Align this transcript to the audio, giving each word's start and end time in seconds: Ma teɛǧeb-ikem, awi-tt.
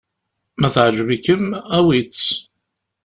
Ma 0.59 0.67
teɛǧeb-ikem, 0.73 1.43
awi-tt. 1.77 2.21